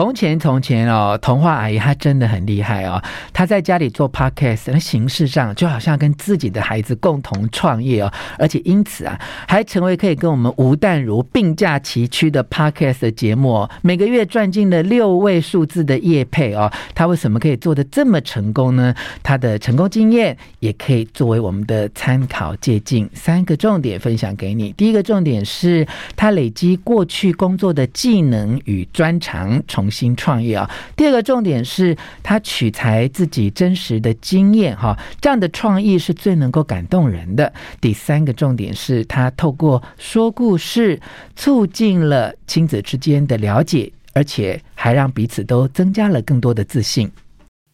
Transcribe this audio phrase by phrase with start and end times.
[0.00, 3.02] 从前从前哦，童话阿姨她真的很厉害哦。
[3.34, 16.72] 她在家里做 podcast，那形式上就好像跟自己的孩子共同创业哦，而且因此啊，还成为可以跟我们吴淡如并驾齐驱的 podcast 的节目哦，每个月赚进了六位数字的业配哦。
[16.94, 18.94] 她为什么可以做得这么成功呢？
[19.22, 23.06] 她的成功经验也可以作为我们的参考借鉴。
[23.12, 24.72] 三个重点分享给你。
[24.72, 25.86] 第一个重点是
[26.16, 30.70] 她累积过去工作的技能与专长从，重新创业啊。
[30.94, 37.52] 第二个重点是他取材自己真实的经验哈，这样的创意是最能够感动人的。
[37.80, 41.00] 第三个重点是他透过说故事，
[41.34, 47.10] 促进了亲子之间的了解，而且还让彼此都增加了更多的自信。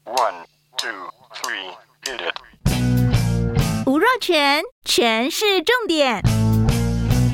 [0.07, 0.47] One,
[0.79, 0.89] two,
[1.35, 3.87] three, hit it.
[3.87, 6.23] 吴若全，全是重点，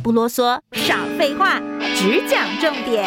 [0.02, 1.60] 不啰嗦，少废话，
[1.94, 3.06] 只讲重点。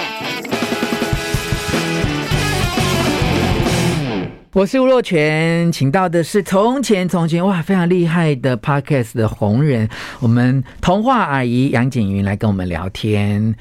[4.56, 9.90] 我是吴若泉，请到的是从前从前哇，非常厉害的 Podcast 的红人，
[10.22, 13.54] 我们童话阿姨杨景云来跟我们聊天，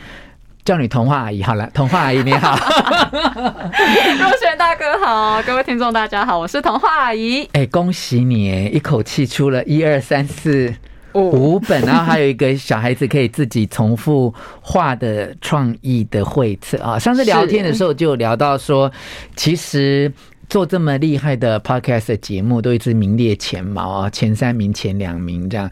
[0.65, 2.55] 叫你童话阿姨好了，童话阿姨你好，
[3.11, 10.73] 若权大哥好，各位听众大家好，我是童话阿姨，哎、欸，恭喜你，一口气出了一二三四
[11.15, 11.59] 五。
[11.59, 18.89] 本，然后还有一个小孩子可以自己重复画的创意的绘册啊，上次聊天的时候就聊到说，
[19.35, 20.13] 其实。
[20.55, 25.69] 做这么厉害的 podcast 的节目，都一直名列前茅啊，前三名、前两名这样。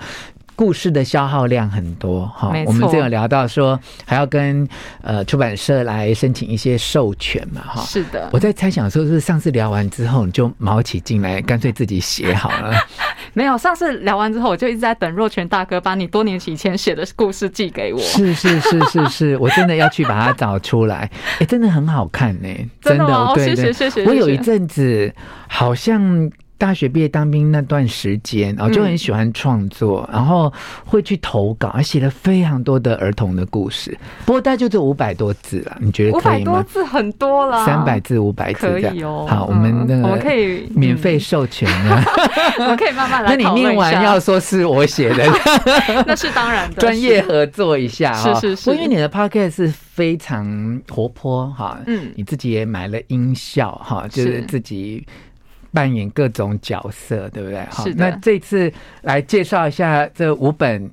[0.55, 4.69] 故事的消耗量很多哈，我们这有聊到说还要跟
[5.01, 7.83] 呃出版社来申请一些授权嘛哈。
[7.83, 12.75] 是的，我在猜想说，是上次聊完之后你就卯起劲来，干脆自己写好了。
[13.35, 17.99] 没有，上次聊完之后，我就一直在等若泉大哥把你多年以前写的故事寄给我。
[17.99, 20.97] 是是是是是， 我真的要去把它找出来。
[20.97, 24.05] 哎、欸，真的很好看呢、欸，真的，对对，谢谢谢谢。
[24.05, 25.13] 我有一阵子
[25.49, 26.31] 好像。
[26.63, 30.53] 大学毕业当兵那段时间，然后就很喜欢创作，然后
[30.85, 33.99] 会去投稿，还写了非常多的儿童的故事。
[34.25, 36.53] 不过大概就这五百多字了，你觉得可以吗？
[36.53, 39.27] 五百多字很多了，三百字、五百字这样可以哦。
[39.29, 42.01] 好，我们那个我们可以免费授权啊，
[42.61, 43.35] 我们可以慢慢来。
[43.35, 45.27] 那你念完要说是我写的，
[46.07, 48.35] 那是当然的，专业合作一下啊。
[48.39, 55.05] 是是是，因为你的 podcast 是非常活泼哈，嗯，你自己也买了音效哈，就是自己。
[55.73, 57.65] 扮演各种角色，对不对？
[57.71, 58.73] 好，那这次
[59.03, 60.91] 来介绍一下这五本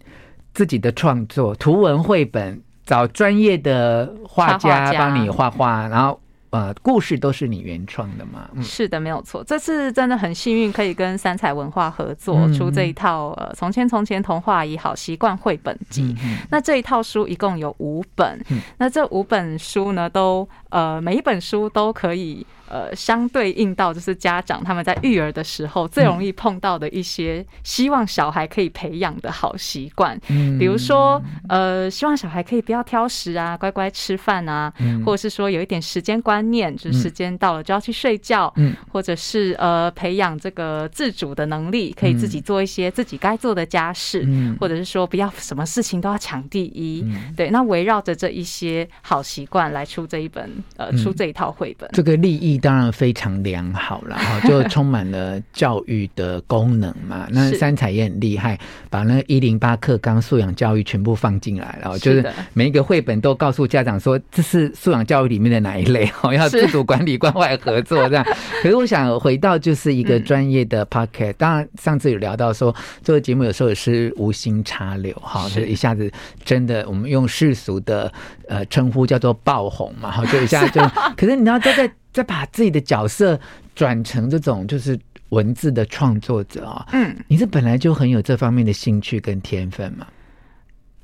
[0.54, 6.20] 自己的创作图文绘本，找专业的画家帮你画画，然后。
[6.52, 8.50] 呃，故事都是你原创的嘛？
[8.56, 9.44] 嗯，是的，没有错。
[9.44, 16.12] 这次真的很幸运，可以跟三彩文化合作出这一套呃《从前从前童话阿姨好习惯绘本集》。
[16.50, 18.44] 那这一套书一共有五本，
[18.80, 30.20] 那这五本书呢，都呃每一本书都可以呃相对应到就是家长他们在育儿的时候最容易碰到的一些希望小孩可以培养的好习惯。
[30.30, 34.74] 嗯，比如说呃希望小孩可以不要挑食啊，乖乖吃饭啊，
[35.06, 36.40] 或者是说有一点时间观。
[36.50, 47.50] 念就是时间到了就要去睡觉，嗯，或者是呃培养这个自主的能力，可以自己做一些自己该做的家事，嗯，或者是说不要什么事情都要抢第一，嗯，对。
[47.50, 57.28] 那围绕着这一些好习惯来出这一本呃出这一套绘本，这个立意当然非常良好了 哈，就充满了教育的功能嘛。
[57.32, 58.60] 那三彩也很厉害，
[58.90, 68.26] 把那一零八课纲素养教育全部放进来了，就是每一个绘本都告诉家长说这是素养教育里面的哪一类 哦要自主管理、关怀合作这样。
[68.62, 71.34] 可是我想回到就是一个专业的 podcast。
[71.34, 76.12] 当然上次有聊到说，这个节目有时候也是无心插柳哈，就是一下子
[76.44, 78.12] 真的我们用世俗的
[78.48, 80.82] 呃称呼叫做爆红嘛，哈，就一下就。
[81.16, 83.40] 可是你要再再再把自己的角色
[83.76, 85.00] 转成这种就是
[85.30, 90.08] 文字的创作者啊，嗯，你是本来就很有这方面的兴趣跟天分吗？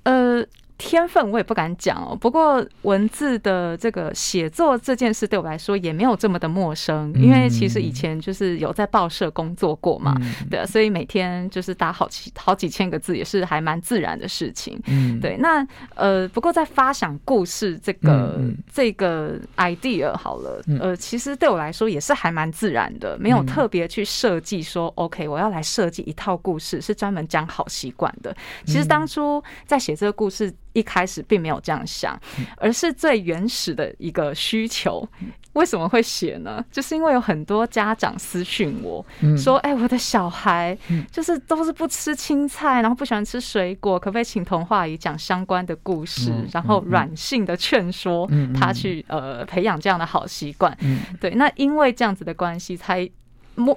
[0.03, 0.45] 呃。
[0.77, 10.13] 天分我也不敢讲哦，不过文字的这个写作这件事对我来说也没有这么的陌生，因为其实以前就是有在报社工作过嘛，
[10.49, 15.19] 对，所以每天就是打好几好几千个字也是还蛮自然的事情，嗯。
[15.21, 15.37] 对。
[15.37, 15.65] 那
[15.95, 18.39] 呃，不过在发想故事这个
[18.71, 28.35] 这个 idea 好了，呃，其实对我来说也是还蛮自然的，没有特别去设计说 OK 我要来设计一套故事是专门讲好习惯的。
[28.65, 30.53] 其实当初在写这个故事。
[30.75, 32.19] 一开始并没有这样想，
[32.57, 35.07] 而是最原始的一个需求，
[35.53, 36.63] 为什么会写呢？
[36.69, 39.03] 就是因为有很多家长私讯我
[39.37, 40.77] 说：“哎、欸，我的小孩
[41.09, 50.77] 就是都是不吃青菜，然后不喜欢吃水果，可不可以请童话阿姨讲相关的故事，然后软性的劝说他去呃培养这样的好习惯？”
[51.21, 53.09] 对，那因为这样子的关系才。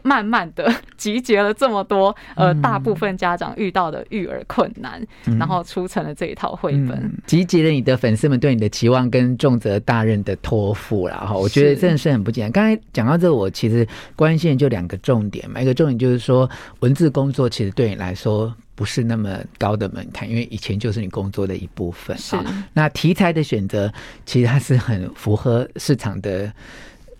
[0.02, 11.34] 慢慢的 集结了这么多，呃，大部分家长遇到的育儿困难，嗯、然后出成了这一套绘本，嗯，集结了你的粉丝们对你的期望跟重责大任的托付了哈。
[11.34, 12.52] 我觉得真的是很不简单。
[12.52, 13.86] 刚才讲到这个，我其实
[14.16, 16.48] 关心的就两个重点嘛，一个重点就是说，
[16.80, 22.16] 文字工作其实对你来说不是那么高的门槛，因为以前就是你工作的一部分。
[22.18, 22.36] 是，
[22.72, 23.92] 那题材的选择
[24.26, 26.52] 其实它是很符合市场的。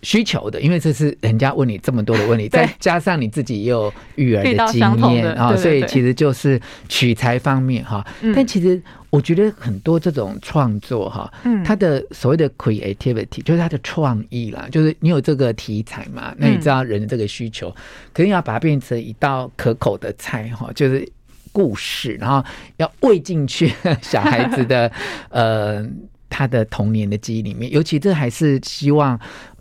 [0.01, 4.79] 需求的，因为这是人家问你这么多的问题，再加上你自己也有育儿的经
[5.13, 8.05] 验啊，所以其实就是取材方面哈。
[8.33, 11.31] 但其实我觉得很多这种创作哈，
[11.65, 17.69] 它的所谓的 creativity 就是它的创意啦，就是你有这个题材嘛，那你知道人的这个需求，
[18.13, 21.05] 肯定要把它变成一道可口的菜哈，就是
[21.51, 22.41] 故事，然后
[22.77, 24.89] 要喂进去 小孩子的
[25.29, 25.85] 呃
[26.29, 29.19] 他的童年的记忆里面，尤其这还是希望。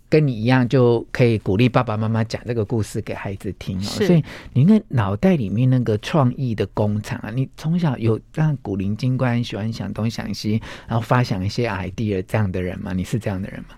[0.09, 3.83] 跟你一样，就可以鼓励爸爸妈妈讲这个故事给孩子听哦。
[3.83, 12.93] 所以你那脑袋里面那个创意的工厂啊，你从小有让古灵精怪、喜欢想东想西，然后发想一些 idea 这样的人吗？
[12.93, 13.77] 你是这样的人吗？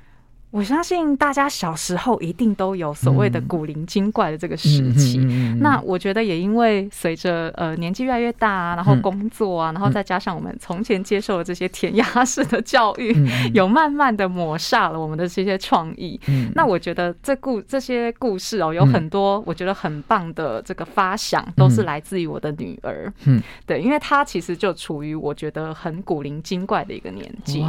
[0.51, 5.19] 我相信大家小时候一定都有所谓的古灵精怪的这个时期。
[5.61, 13.15] 那我觉得也因为随着呃年纪越来越大啊，然后工作啊，然后再加上我们从前接受的这些填鸭式的教育，
[13.55, 16.21] 有慢慢的抹煞了我们的这些创意。
[16.57, 23.13] 那我觉得这故这些故事哦，有很多我觉得很棒的这个发想，都是来自于我的女儿。
[23.25, 27.65] 嗯，对，因为她其实就处于我觉得很古灵精怪的一个年纪。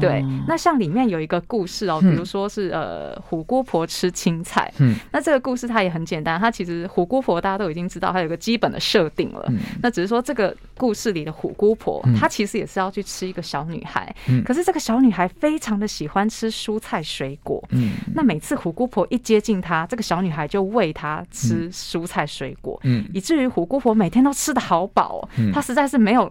[0.00, 2.23] 对，那像里面有一个故事哦，比如。
[2.24, 26.30] 说是呃虎姑婆吃青菜，嗯，那这个故事它也很简单，它其实虎姑婆大家都已经知道，它有个基本的设定了，嗯，那只是说这个故事里的虎姑婆，她其实也是要去吃一个小女孩，嗯，可是这个小女孩非常的喜欢吃蔬菜水果，嗯，那每次虎姑婆一接近她，这个小女孩就喂她吃蔬菜水果，嗯，以至于虎姑婆每天都吃的好饱，嗯，她实在是没有。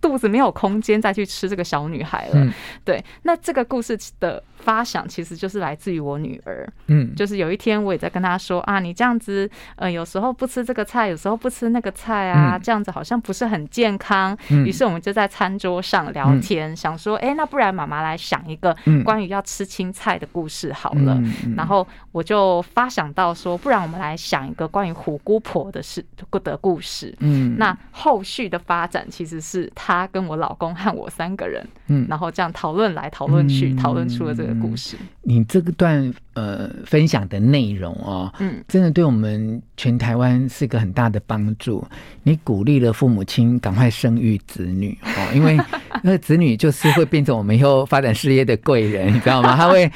[0.00, 2.32] 肚子没有空间再去吃这个小女孩了。
[2.34, 2.52] 嗯，
[2.84, 3.04] 对。
[3.22, 6.66] 那这个故事的发想其实就是来自于我女儿。
[6.86, 14.36] 嗯，就是有一天我也在跟她说啊，你这样子，呃，有时候不吃这个菜，有时候不吃那个菜啊，这样子好像不是很健康。
[14.48, 21.20] 于是我们就在餐桌上聊天，想说，哎，那不然妈妈来想一个关于要吃青菜的故事好了。
[21.56, 26.04] 然后我就发想到说，不然我们来想一个关于虎姑婆的事
[26.42, 27.14] 的故事。
[27.20, 34.96] 嗯，那后续的发展其实是他跟我老公和我三个人，嗯，然后这样讨论来讨论去，讨论出了这个故事。
[35.22, 41.84] 你这个段呃分享的内容哦，嗯，真的对我们全台湾是一个很大的帮助。
[42.22, 45.58] 你鼓励了父母亲赶快生育子女哦，因为
[46.04, 49.56] 那个子女就是会变成我们以后发展事业的贵人，你知道吗？
[49.56, 49.90] 他会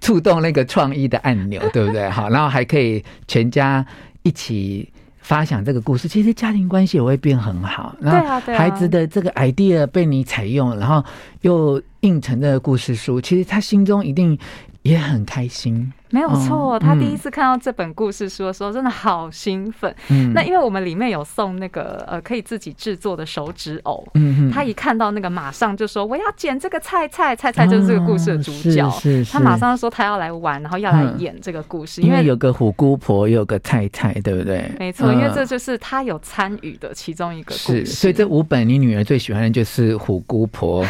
[0.00, 2.10] 触动那个创意的按钮，对不对？
[2.10, 3.84] 好，然后还可以全家
[4.22, 4.91] 一起。
[5.22, 7.96] 发想这个故事，其实家庭关系也会变很好。
[8.00, 11.02] 然后孩子的这个 idea 被你采用，然后
[11.40, 14.36] 又印成这个故事书，其实他心中一定
[14.82, 15.92] 也很开心。
[16.10, 19.94] 没有错，他第一次看到这本故事书的时候，真的好兴奋。
[20.10, 28.90] 嗯，那因为我们里面有送那个呃可以自己制作的手指偶，嗯，他一看到那个，马上就说我要剪这个菜菜，菜菜就是这个故事的主角。
[28.90, 34.70] 是是，他马上说他要来玩，然后要来演这个故事，因为有个虎姑婆，有个菜菜，对不对？
[34.78, 37.86] 没错，因为这就是他有参与的其中一个故事。
[37.86, 40.84] 所以这五本你女儿最喜欢的就是虎姑婆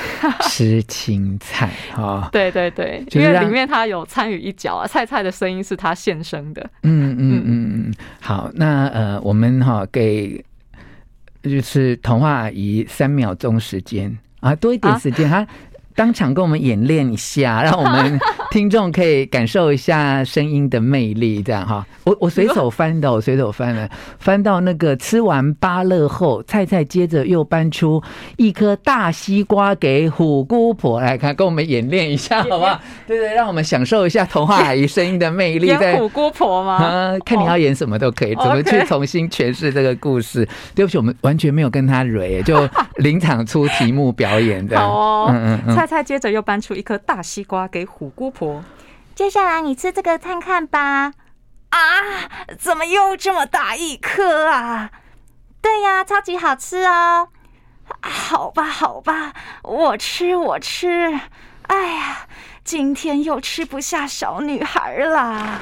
[0.49, 2.29] 吃青菜哈。
[2.33, 5.05] 对 对对，因为里面他有参与一脚啊，菜。
[5.05, 6.63] 菜的声音是他现声的。
[6.85, 10.43] 嗯嗯嗯嗯，好，那呃，我们哈给
[11.43, 15.39] 就是童话阿姨三秒钟时间啊，多一点时间哈。
[15.39, 15.49] 啊
[15.95, 18.19] 当场跟我们演练一下， 让我们
[18.51, 21.85] 听众可以感受一下声音的魅力，这样哈。
[22.05, 28.03] 我我随手翻的，我随手翻的，翻到那个吃完芭乐后，菜菜接着又搬出
[28.37, 32.81] 一颗大西瓜给虎姑婆来看，跟我们演练一下，好不好？
[33.07, 35.69] 对对，让我们享受一下童话阿姨声音的魅力。
[35.73, 36.75] 演虎姑婆吗？
[36.83, 40.47] 啊，看你要演什么都可以，怎么去重新诠释这个故事？
[40.75, 44.79] 对不起，我们完全没有跟他蕊，就临场出题目表演的。
[44.79, 45.82] 好哦，嗯嗯嗯。
[45.83, 48.63] 菜菜接着又搬出一颗大西瓜给虎姑婆，
[49.17, 51.13] 接下来你吃这个看看吧。
[51.71, 51.81] 啊，
[52.57, 54.91] 怎么又这么大一颗啊？
[55.61, 57.31] 对呀，超级好吃哦。
[58.01, 59.33] 好吧，好吧，
[59.65, 61.19] 我吃我吃。
[61.67, 62.27] 哎呀，
[62.63, 65.59] 今天又吃不下小女孩啦。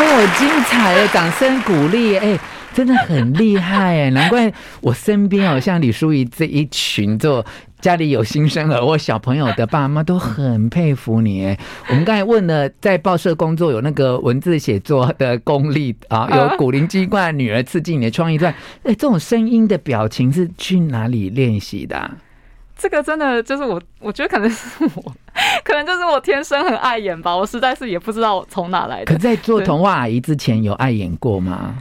[0.00, 2.36] 哦，精彩的掌声鼓励，哎，
[2.78, 7.44] 真的很厉害哎， 难怪我身边哦，像李淑仪这一群做
[7.80, 11.58] 家里有新生儿或小朋友的爸妈都很 佩服你哎。
[11.88, 18.54] 我们刚才问了，在报社工作有那个文字写作的功力啊，有古灵精怪女儿刺激你的创意，段，
[18.84, 22.16] 哎，这种声音的表情是去哪里练习的啊？
[22.76, 25.12] 这个真的就是我，我觉得可能是我，
[25.64, 27.36] 可能就是我天生很爱演吧。
[27.36, 29.12] 我实在是也不知道从哪来的。
[29.12, 31.74] 可在做童话阿姨之前，有爱演过吗？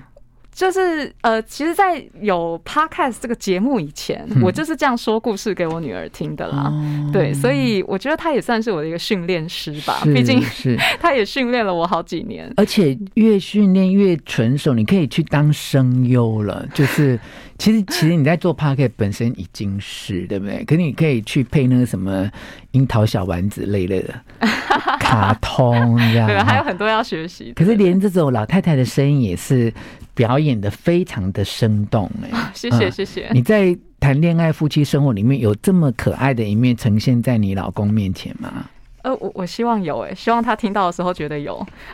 [0.57, 6.73] 就是呃，其实，在有 Podcast 这个节目以前，嗯，我就是这样说故事给我女儿听的啦。
[6.73, 10.01] 哦、对，所以我觉得她也算是我的一个训练师吧。
[10.03, 16.67] 毕竟是 她也训练了我好几年，而且越训练越纯熟，你可以去当声优了。
[16.73, 17.19] 就是
[17.59, 20.63] 其实其实你在做 Podcast 本身已经是对不对？
[20.65, 22.27] 可是你可以去配那个什么
[22.71, 24.11] 樱桃小丸子类类的
[24.99, 27.53] 卡通，这样对，还有很多要学习。
[27.55, 29.71] 可是连这种老太太的声音也是。
[30.17, 33.29] 表演的非常的生动哎， 谢谢谢谢。
[33.31, 38.65] 你在谈恋爱夫妻生活里面有这么可爱的一面呈现在你老公面前吗？
[39.03, 41.55] 呃，我我希望有哎，希望他听到的时候觉得有。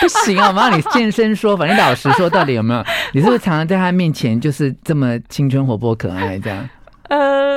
[0.00, 1.66] 不行啊，我们让你现身说法。
[1.66, 2.84] 你老实说，到底有没有？
[3.14, 6.68] 你是不是常常在他面前就是这么青春活泼可爱这样？
[7.08, 7.56] 呃，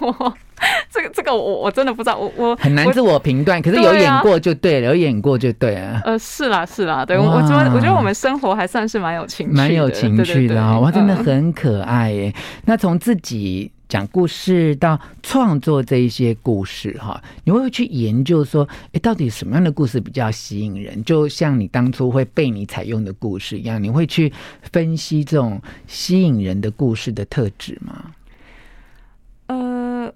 [0.00, 0.34] 我。
[0.90, 3.60] 这个这个我我真的不知道，我我很难自我评断。
[3.60, 6.00] 可是有演过就对了，啊、有演过就对了。
[6.04, 12.32] 呃，是啦是啦，对我我觉得我觉得我们生活还算是蛮有情趣蛮有情趣的啊，哇，真的很可爱耶。
[12.34, 21.04] 嗯、那从自己讲故事到创作这一些故事哈，你会去研究说，哎，到底什么样的故事比较吸引人？
[21.04, 24.32] 就像你当初会被你采用的故事一样，你会去
[24.72, 28.12] 分析这种吸引人的故事的特质吗？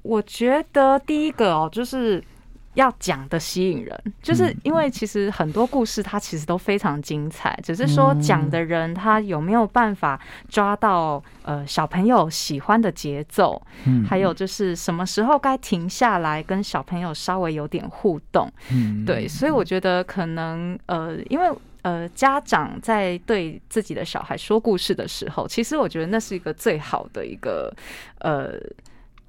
[0.02, 2.22] 呃，我觉得第一个哦，就是
[2.74, 21.50] 要讲的吸引人，就是因为其实很多故事它其实都非常精彩，只是说讲的人他有没有办法抓到呃小朋友喜欢的节奏，嗯，还有就是什么时候该停下来跟小朋友稍微有点互动，嗯，对，所以我觉得可能呃，因为
[21.82, 27.74] 呃家长在对自己的小孩说故事的时候，其实我觉得那是一个最好的一个
[28.20, 28.52] 呃。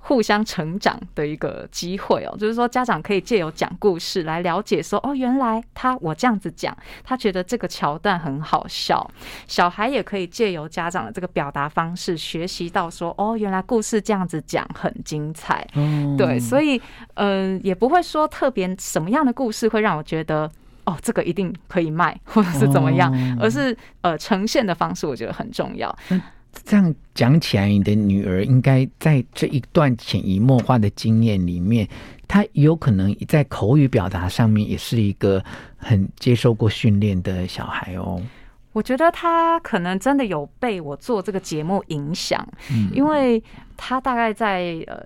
[0.03, 9.10] 互相成长的一个机会哦，就是说家长可以借由讲故事来了解说，哦，原来他我这样子讲，他觉得这个桥段很好笑。
[9.48, 15.65] 小孩也可以借由家长的这个表达方式学习到说，哦，原来故事这样子讲很精彩。
[15.75, 16.81] 嗯，对，所以
[17.13, 20.50] 嗯、呃，也不会说特别什么样的故事会让我觉得，
[20.86, 25.96] 哦，这个一定可以卖，或者是怎么样，而是呃呈现的方式，我觉得很重要。
[26.63, 31.88] 这样讲起来，你的女儿应该在这一段潜移默化的经验里面，
[32.27, 35.43] 她有可能在口语表达上面也是一个
[35.77, 38.22] 很接受过训练的小孩哦。
[38.74, 43.43] 我觉得她可能真的有被我做这个节目影响，嗯，因为
[43.75, 45.03] 她大概在呃。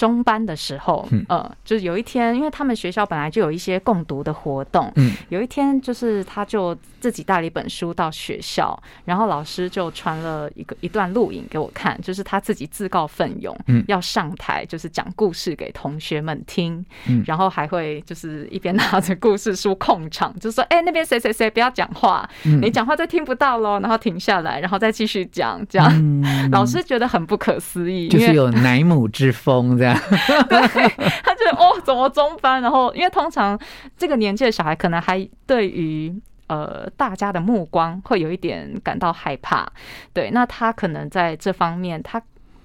[0.00, 22.26] 中班的时候，呃，就是有一天，因为他们学校本来就有一些共读的活动，嗯，有一天就是他就自己带了一本书到学校，然后老师就传了一个一段录影给我看，就是他自己自告奋勇，嗯，要上台就是讲故事给同学们听，嗯，然后还会就是一边拿着故事书控场，就说，哎，那边谁谁谁不要讲话，
[22.62, 29.89] 你讲话就听不到喽，然后停下来，然后再继续讲，这样， 老师觉得很不可思议，就是有奶母之风这样。
[30.48, 30.88] 对，
[31.22, 32.60] 他觉得哦，怎么中班？
[32.62, 33.58] 然后，因为通常
[33.96, 36.14] 这个年纪的小孩，可能还对于
[36.48, 39.66] 呃大家的目光会有一点感到害怕。
[40.12, 42.20] 对，那他可能在这方面，他。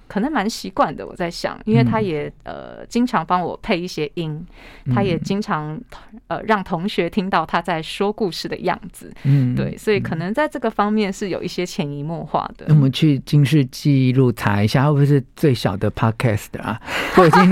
[0.08, 4.46] 可能蛮习惯的，我在想，因为他也呃经常帮我配一些音，
[4.94, 5.80] 他也经常
[6.28, 12.66] 呃让同学听到他在说故事的样子，嗯，对，所以可能在这个方面是有一些潜移默化的。
[12.68, 16.80] 那我们去金氏纪录查一下，会不会是最小的 podcast 啊？
[17.18, 17.52] 我已经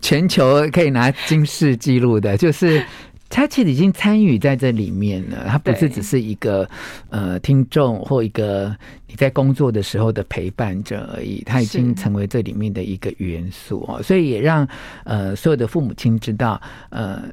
[0.00, 2.84] 全球可以拿金氏纪录的，就是。
[3.28, 6.68] 他其实已经参与在这里面了，他不是只是一个
[7.10, 8.76] 呃听众或一个
[9.08, 14.68] 你在工作的时候的陪伴者而已，他已经成为这里面的一个元素哦，所以也让
[15.04, 17.24] 呃所有的父母亲知道，呃，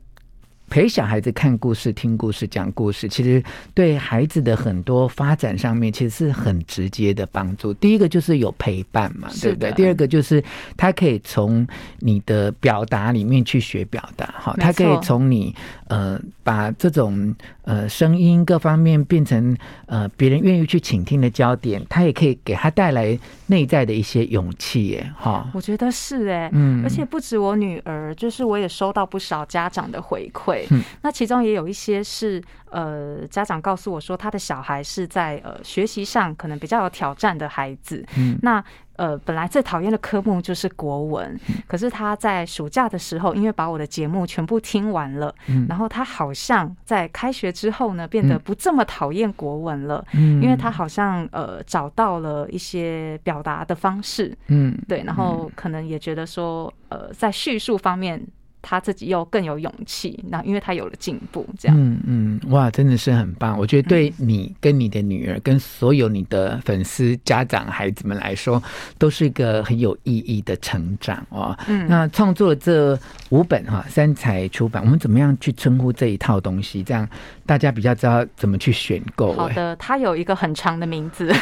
[0.72, 7.74] 陪小孩子看故事、听故事、讲故事，其实对孩子的很多发展上面，其实是很直接的帮助。
[7.74, 9.72] 第一个就是有陪伴嘛，对不对？
[9.74, 10.42] 第二个就是
[10.78, 11.68] 他可以从
[12.00, 15.54] 你的表达里面去学表达，哈，他可以从你
[15.90, 19.56] 呃把这种呃声音各方面变成
[19.88, 25.50] 呃别人愿意去倾听的焦点，他也可以给他带来内在的一些勇气，耶，哈。
[25.54, 38.64] 我觉得是哎，嗯，而且不止我女儿，就是我也收到不少家长的回馈，嗯，那其中也有一些是呃家长告诉我说，他的小孩是在呃学习上可能比较有挑战的孩子，嗯，那。
[38.98, 58.24] 呃，本来最讨厌的科目就是国文，可是他在暑假的时候，因为把我的节目全部听完了，嗯，然后他好像在开学之后呢，变得不这么讨厌国文了，嗯，因为他好像呃找到了一些表达的方式，嗯，对，然后可能也觉得说，呃，在叙述方面。
[58.62, 61.78] 他自己又更有勇气，那因为他有了进步，这样。
[61.78, 63.58] 嗯嗯，哇，真的是很棒！
[63.58, 68.62] 我觉得对你跟你的女儿，跟所有你的粉丝、家长、孩子们来说，
[68.98, 71.58] 都是一个很有意义的成长哦。
[71.68, 72.98] 嗯，那创作这
[73.30, 76.84] 五本哈，三才出版，我们怎么样去称呼这一套东西？
[76.84, 77.08] 这样
[77.46, 79.34] 大家比较知道怎么去选购。
[79.34, 81.34] 好的，它有一个很长的名字，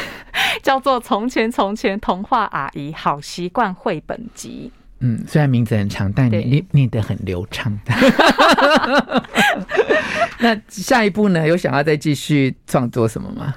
[0.62, 4.72] 叫做《从前从前童话阿姨好习惯绘本集》。
[5.00, 7.76] 嗯，虽然名字很长，但你念念得很流畅。
[10.40, 11.46] 那下一步呢？
[11.46, 13.54] 有想要再继续创作什么吗？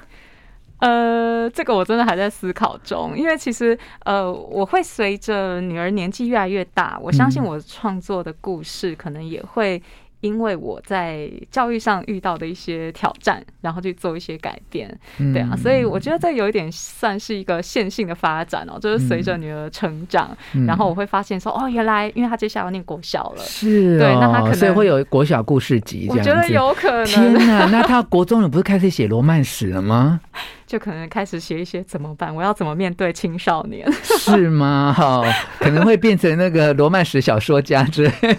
[0.80, 9.82] 呃，这个我真的还在思考中，因为其实呃，我会随着女儿年纪越来越大，我相信我创作的故事可能也会。
[10.24, 14.89] 因为我在教育上遇到的一些挑战，然后去做一些改变，
[15.34, 27.06] 对啊，所以我觉得这有一点算是一个线性的发展哦，就是随着女儿成长，然后我会发现说，哦，原来因为她接下来要念国小了，是，对，那她可能所以会有国小故事集，我觉得有可能。
[27.06, 30.22] 天哪，那她国中了不是开始写罗曼史了吗？
[30.65, 32.34] 就可能开始写一些怎么办？
[32.34, 33.86] 我要怎么面对青少年？
[33.92, 34.92] 是吗？
[34.96, 35.24] 好，
[35.60, 38.12] 可能会变成那个罗曼史小说家之类。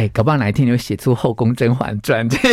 [0.00, 2.48] 哎，搞不好哪一天你会写出《后宫甄嬛传》这。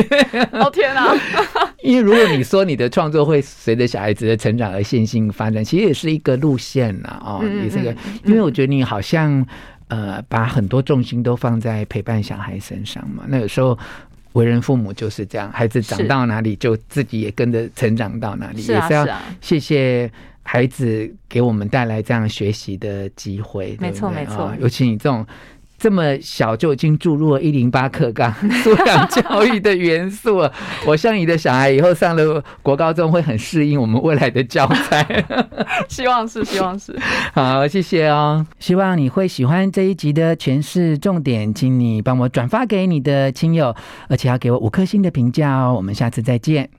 [0.60, 1.16] 哦天哪！
[1.82, 7.22] 因为如果你说你的创作会随着小孩子的成长而线性发展，其实也是一个路线呐。
[7.24, 9.46] 哦，也是一个，因为我觉得你好像
[9.88, 13.24] 呃，把很多重心都放在陪伴小孩身上嘛。
[13.30, 13.80] 那有时候
[14.34, 18.62] 为人父母就是这样，孩子长到哪里，就自己也跟着成长到哪里。
[18.62, 19.08] 是啊，是要。
[19.40, 20.12] 谢谢
[20.44, 23.78] 孩子给我们带来这样学习的机会。
[23.80, 24.54] 没错，没错。
[24.60, 25.26] 尤其你这种。
[25.78, 30.52] 这么小就已经注入了一零八课纲 素养教育的元素了，
[30.86, 35.26] 我像你的小孩以后上了国高中会很适应我们未来的教材，
[35.88, 36.98] 希望是，希望是。
[37.34, 43.76] 好，谢谢哦，希望你会喜欢这一集的诠释重点，请你帮我转发给你的亲友，
[44.10, 46.70] 而且要给我五颗星的评价哦，我们下次再见。